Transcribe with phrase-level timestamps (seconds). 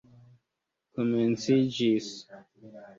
[0.93, 2.11] komenciĝis